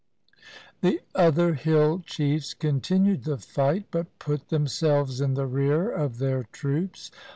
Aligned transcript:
The 0.81 1.01
other 1.13 1.53
hill 1.53 2.01
chiefs 2.03 2.55
continued 2.55 3.23
the 3.23 3.37
fight, 3.37 3.85
but 3.91 4.17
put 4.17 4.49
themselves 4.49 5.21
in 5.21 5.35
the 5.35 5.45
rear 5.45 5.91
of 5.91 6.17
their 6.17 6.45
troops. 6.45 7.11